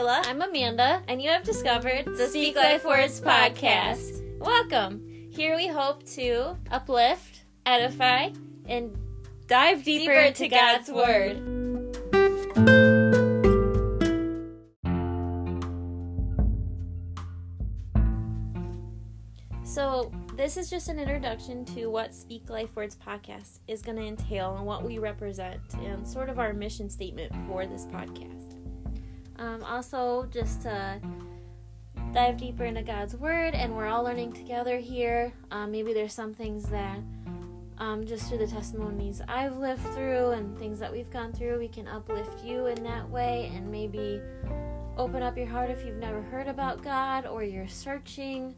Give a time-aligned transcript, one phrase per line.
[0.00, 0.26] Kayla.
[0.26, 4.22] I'm Amanda, and you have discovered the Speak Life Words podcast.
[4.38, 5.06] Welcome.
[5.30, 8.30] Here we hope to uplift, edify,
[8.66, 8.96] and
[9.46, 11.36] dive deeper, deeper into God's, God's Word.
[19.66, 24.06] So, this is just an introduction to what Speak Life Words podcast is going to
[24.06, 28.49] entail and what we represent and sort of our mission statement for this podcast.
[29.40, 31.00] Um, also, just to
[32.12, 35.32] dive deeper into God's Word, and we're all learning together here.
[35.50, 36.98] Um, maybe there's some things that,
[37.78, 41.68] um, just through the testimonies I've lived through and things that we've gone through, we
[41.68, 44.20] can uplift you in that way and maybe
[44.98, 48.54] open up your heart if you've never heard about God or you're searching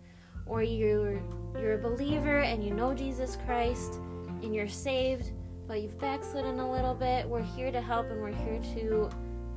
[0.46, 1.22] or you're
[1.54, 4.00] you're a believer and you know Jesus Christ
[4.42, 5.30] and you're saved,
[5.68, 9.08] but you've backslidden a little bit, we're here to help and we're here to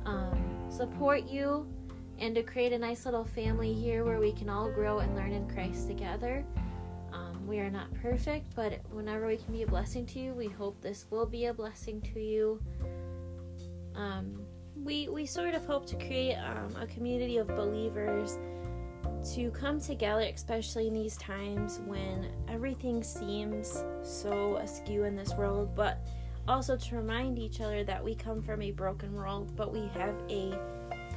[0.04, 0.45] um,
[0.76, 1.66] support you
[2.18, 5.32] and to create a nice little family here where we can all grow and learn
[5.32, 6.44] in Christ together.
[7.12, 10.48] Um, we are not perfect, but whenever we can be a blessing to you, we
[10.48, 12.60] hope this will be a blessing to you.
[13.94, 14.42] Um,
[14.74, 18.38] we we sort of hope to create um, a community of believers
[19.34, 25.74] to come together, especially in these times when everything seems so askew in this world,
[25.74, 26.06] but
[26.48, 30.14] also to remind each other that we come from a broken world, but we have
[30.28, 30.58] a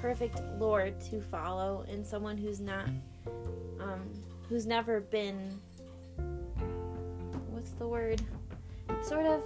[0.02, 2.88] perfect Lord to follow and someone who's not,
[3.80, 4.02] um,
[4.47, 5.59] who's never been,
[7.49, 8.21] what's the word?
[9.03, 9.44] Sort of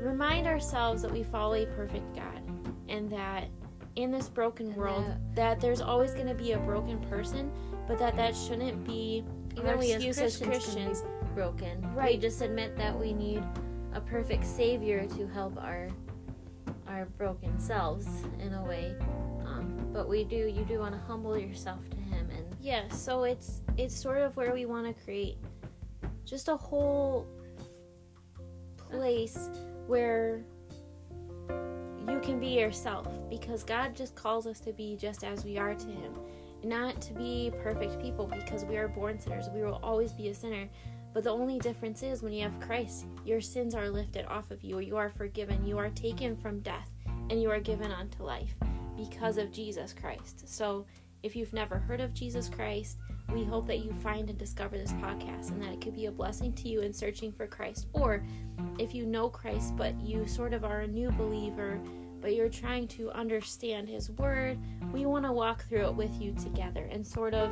[0.00, 2.42] remind ourselves that we follow a perfect God
[2.88, 3.48] and that
[3.96, 7.50] in this broken world that, that there's always going to be a broken person,
[7.88, 9.24] but that that shouldn't be
[9.56, 11.02] even we as Christians, Christians
[11.34, 11.82] broken.
[11.94, 12.16] Right.
[12.16, 13.42] We just admit that we need
[13.96, 15.88] a perfect savior to help our
[16.86, 18.06] our broken selves
[18.38, 18.94] in a way.
[19.44, 23.24] Um, but we do you do want to humble yourself to him and yeah, so
[23.24, 25.38] it's it's sort of where we want to create
[26.24, 27.26] just a whole
[28.90, 29.50] place
[29.86, 30.44] where
[32.08, 35.74] you can be yourself because God just calls us to be just as we are
[35.74, 36.12] to Him.
[36.62, 39.46] Not to be perfect people because we are born sinners.
[39.54, 40.68] We will always be a sinner.
[41.16, 44.62] But the only difference is when you have Christ, your sins are lifted off of
[44.62, 44.80] you.
[44.80, 45.66] You are forgiven.
[45.66, 46.90] You are taken from death
[47.30, 48.54] and you are given unto life
[48.98, 50.46] because of Jesus Christ.
[50.46, 50.84] So
[51.22, 52.98] if you've never heard of Jesus Christ,
[53.32, 56.12] we hope that you find and discover this podcast and that it could be a
[56.12, 57.86] blessing to you in searching for Christ.
[57.94, 58.22] Or
[58.78, 61.80] if you know Christ, but you sort of are a new believer,
[62.20, 64.58] but you're trying to understand His Word,
[64.92, 67.50] we want to walk through it with you together and sort of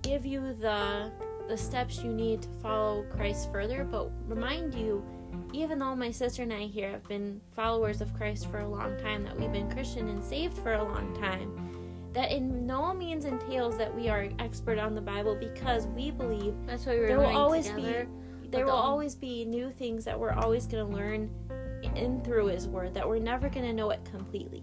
[0.00, 1.12] give you the
[1.52, 5.04] the steps you need to follow Christ further, but remind you,
[5.52, 8.96] even though my sister and I here have been followers of Christ for a long
[8.96, 13.26] time, that we've been Christian and saved for a long time, that in no means
[13.26, 17.18] entails that we are expert on the Bible because we believe that's why we there
[17.18, 18.08] will always together,
[18.40, 21.30] be there will always be new things that we're always going to learn
[21.94, 24.62] in through His Word that we're never going to know it completely,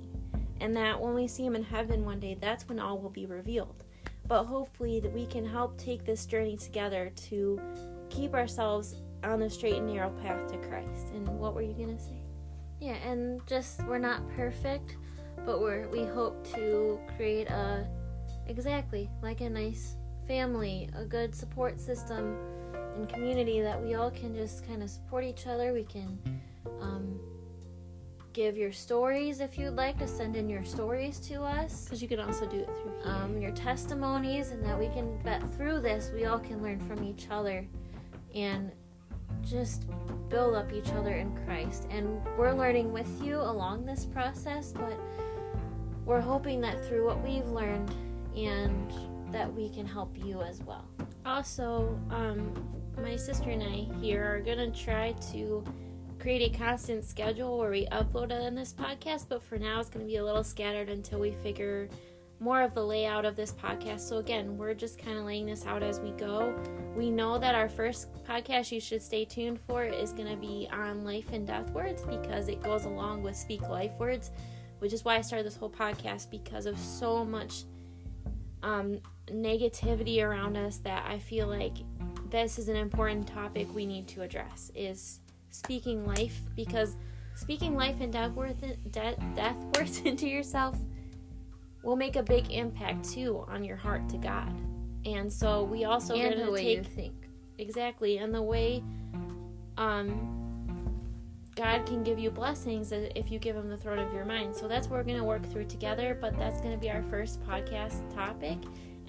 [0.60, 3.28] and that when we see Him in heaven one day, that's when all will be
[3.28, 3.84] revealed.
[4.30, 7.60] But hopefully, that we can help take this journey together to
[8.10, 11.10] keep ourselves on the straight and narrow path to Christ.
[11.14, 12.22] And what were you going to say?
[12.80, 14.96] Yeah, and just we're not perfect
[15.46, 17.88] but we're we hope to create a
[18.48, 19.96] exactly like a nice
[20.28, 22.38] family, a good support system
[22.96, 25.74] and community that we all can just kind of support each other.
[25.74, 26.20] We can
[26.82, 27.20] um,
[28.34, 31.86] give your stories if you'd like to send in your stories to us.
[31.86, 35.42] Because you can also do it through um, your testimonies and that we can bet
[35.56, 37.66] through this we all can learn from each other
[38.36, 38.72] and
[39.42, 39.86] just
[40.30, 41.88] build up each other in christ.
[41.90, 45.00] And we're learning with you along this process but
[46.06, 47.94] we're hoping that through what we've learned
[48.36, 48.92] and
[49.32, 50.86] that we can help you as well.
[51.26, 52.54] Also, um,
[53.02, 55.64] my sister and I here are going to try to
[56.20, 60.06] create a constant schedule where we upload on this podcast, but for now it's going
[60.06, 61.90] to be a little scattered until we figure
[62.42, 64.02] more of the layout of this podcast.
[64.02, 66.56] So, again, we're just kind of laying this out as we go.
[66.96, 70.68] We know that our first podcast you should stay tuned for is going to be
[70.72, 74.32] on life and death words because it goes along with Speak Life Words
[74.80, 77.64] which is why I started this whole podcast because of so much
[78.64, 81.78] um, negativity around us that I feel like
[82.30, 85.20] this is an important topic we need to address is
[85.52, 86.96] speaking life because
[87.36, 88.62] speaking life and death worth
[88.92, 90.78] de- death worth into yourself
[91.84, 94.54] will make a big impact too on your heart to God.
[95.06, 97.14] And so we also and the way take, you think
[97.58, 98.84] exactly and the way
[99.78, 100.40] um
[101.60, 104.56] God can give you blessings if you give Him the throne of your mind.
[104.56, 106.18] So that's what we're going to work through together.
[106.20, 108.58] But that's going to be our first podcast topic.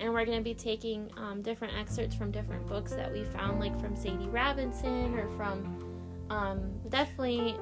[0.00, 3.60] And we're going to be taking um, different excerpts from different books that we found,
[3.60, 5.89] like from Sadie Robertson or from
[6.30, 7.56] um, definitely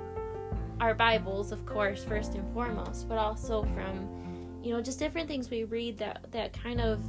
[0.80, 5.50] our Bibles, of course, first and foremost, but also from, you know, just different things
[5.50, 7.00] we read that, that kind of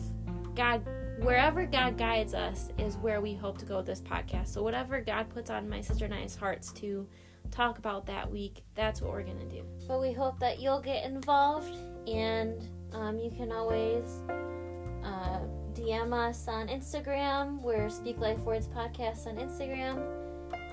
[0.55, 0.83] God
[1.21, 4.47] wherever God guides us is where we hope to go with this podcast.
[4.47, 7.07] So whatever God puts on my sister and I's hearts to
[7.51, 9.63] talk about that week, that's what we're gonna do.
[9.87, 11.75] But we hope that you'll get involved,
[12.07, 12.61] and
[12.93, 14.05] um, you can always
[15.03, 15.41] uh,
[15.73, 17.61] DM us on Instagram.
[17.61, 20.01] We're Speak Life Words Podcast on Instagram.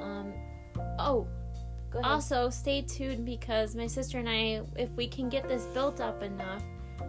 [0.01, 0.33] Um,
[0.99, 1.27] oh,
[2.05, 6.23] also stay tuned because my sister and I, if we can get this built up
[6.23, 6.63] enough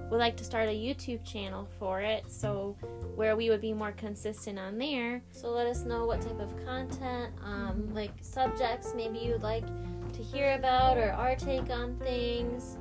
[0.09, 2.77] would like to start a YouTube channel for it, so
[3.15, 5.21] where we would be more consistent on there.
[5.31, 9.65] So let us know what type of content, um, like subjects maybe you'd like
[10.13, 12.77] to hear about, or our take on things,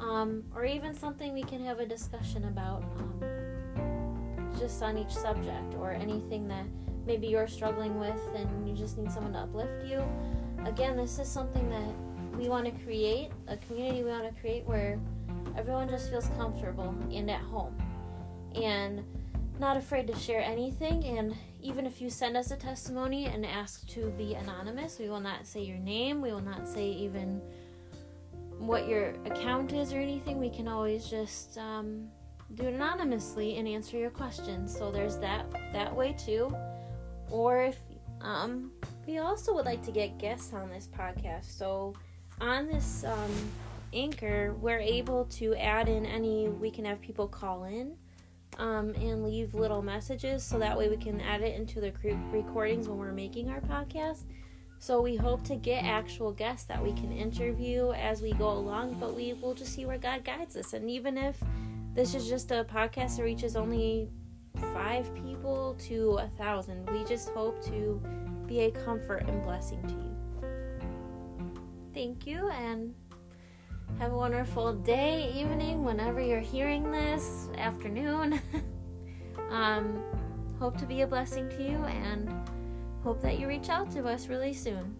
[0.00, 5.74] um, or even something we can have a discussion about, um, just on each subject,
[5.78, 6.64] or anything that
[7.10, 10.00] maybe you're struggling with and you just need someone to uplift you.
[10.64, 14.64] Again, this is something that we want to create, a community we want to create
[14.64, 14.96] where
[15.58, 17.76] everyone just feels comfortable and at home
[18.54, 19.02] and
[19.58, 21.04] not afraid to share anything.
[21.04, 25.18] And even if you send us a testimony and ask to be anonymous, we will
[25.18, 27.42] not say your name, we will not say even
[28.56, 30.38] what your account is or anything.
[30.38, 32.06] We can always just um,
[32.54, 34.72] do it anonymously and answer your questions.
[34.72, 36.54] So there's that that way too.
[37.30, 37.78] Or if
[38.20, 38.72] um,
[39.06, 41.56] we also would like to get guests on this podcast.
[41.56, 41.94] So
[42.40, 43.30] on this um,
[43.92, 47.96] Anchor, we're able to add in any, we can have people call in
[48.58, 51.92] um, and leave little messages so that way we can add it into the
[52.30, 54.24] recordings when we're making our podcast.
[54.78, 58.98] So we hope to get actual guests that we can interview as we go along,
[58.98, 60.72] but we will just see where God guides us.
[60.72, 61.38] And even if
[61.94, 64.08] this is just a podcast that reaches only
[64.72, 68.00] five people to a thousand, we just hope to
[68.46, 70.16] be a comfort and blessing to you.
[71.94, 72.94] Thank you and
[73.98, 78.40] have a wonderful day, evening, whenever you're hearing this, afternoon.
[79.50, 80.02] um,
[80.58, 82.30] hope to be a blessing to you and
[83.02, 84.94] hope that you reach out to us really soon.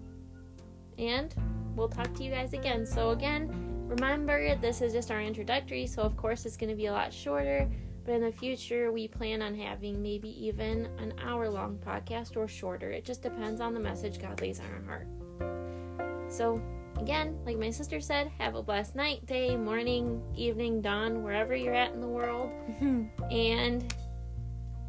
[0.98, 1.34] And
[1.74, 2.84] we'll talk to you guys again.
[2.84, 3.50] So, again,
[3.86, 7.12] remember this is just our introductory, so of course it's going to be a lot
[7.12, 7.70] shorter.
[8.04, 12.48] But in the future, we plan on having maybe even an hour long podcast or
[12.48, 12.90] shorter.
[12.90, 16.32] It just depends on the message God lays on our heart.
[16.32, 16.60] So,
[17.00, 21.74] Again, like my sister said, have a blessed night, day, morning, evening, dawn, wherever you're
[21.74, 22.50] at in the world.
[22.68, 23.24] Mm-hmm.
[23.30, 23.94] and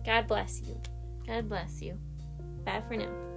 [0.06, 0.80] God bless you.
[1.26, 1.98] God bless you.
[2.66, 3.31] Bye for now.